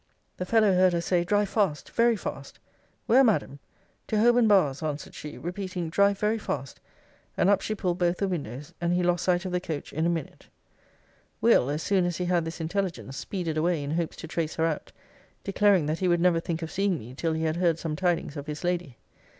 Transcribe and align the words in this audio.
'The 0.37 0.47
fellow 0.47 0.73
heard 0.73 0.93
her 0.93 0.99
say, 0.99 1.23
drive 1.23 1.47
fast! 1.49 1.91
very 1.91 2.15
fast! 2.15 2.57
Where, 3.05 3.23
Madam? 3.23 3.59
To 4.07 4.19
Holborn 4.19 4.47
bars, 4.47 4.81
answered 4.81 5.13
she; 5.13 5.37
repeating, 5.37 5.91
Drive 5.91 6.17
very 6.17 6.39
fast! 6.39 6.79
And 7.37 7.51
up 7.51 7.61
she 7.61 7.75
pulled 7.75 7.99
both 7.99 8.17
the 8.17 8.27
windows: 8.27 8.73
and 8.81 8.93
he 8.93 9.03
lost 9.03 9.23
sight 9.23 9.45
of 9.45 9.51
the 9.51 9.59
coach 9.61 9.93
in 9.93 10.07
a 10.07 10.09
minute. 10.09 10.47
'Will., 11.39 11.69
as 11.69 11.83
soon 11.83 12.05
as 12.07 12.17
he 12.17 12.25
had 12.25 12.45
this 12.45 12.59
intelligence, 12.59 13.15
speeded 13.15 13.57
away 13.57 13.83
in 13.83 13.91
hopes 13.91 14.15
to 14.17 14.27
trace 14.27 14.55
her 14.55 14.65
out; 14.65 14.91
declaring, 15.43 15.85
that 15.85 15.99
he 15.99 16.07
would 16.07 16.19
never 16.19 16.39
think 16.39 16.63
of 16.63 16.71
seeing 16.71 16.97
me, 16.97 17.13
till 17.13 17.33
he 17.33 17.43
had 17.43 17.57
heard 17.57 17.77
some 17.77 17.95
tidings 17.95 18.35
of 18.35 18.47
his 18.47 18.63
lady.' 18.63 18.97